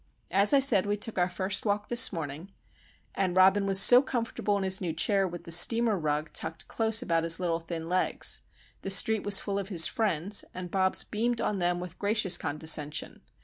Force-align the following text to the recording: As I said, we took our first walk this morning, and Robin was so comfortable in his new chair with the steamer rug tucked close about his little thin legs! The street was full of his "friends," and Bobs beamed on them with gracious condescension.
As 0.31 0.51
I 0.51 0.59
said, 0.59 0.87
we 0.87 0.97
took 0.97 1.19
our 1.19 1.29
first 1.29 1.63
walk 1.63 1.87
this 1.87 2.11
morning, 2.11 2.51
and 3.13 3.37
Robin 3.37 3.67
was 3.67 3.79
so 3.79 4.01
comfortable 4.01 4.57
in 4.57 4.63
his 4.63 4.81
new 4.81 4.93
chair 4.93 5.27
with 5.27 5.43
the 5.43 5.51
steamer 5.51 5.95
rug 5.95 6.33
tucked 6.33 6.67
close 6.67 7.03
about 7.03 7.23
his 7.23 7.39
little 7.39 7.59
thin 7.59 7.87
legs! 7.87 8.41
The 8.81 8.89
street 8.89 9.21
was 9.21 9.39
full 9.39 9.59
of 9.59 9.69
his 9.69 9.85
"friends," 9.85 10.43
and 10.55 10.71
Bobs 10.71 11.03
beamed 11.03 11.39
on 11.39 11.59
them 11.59 11.79
with 11.79 11.99
gracious 11.99 12.35
condescension. 12.35 13.21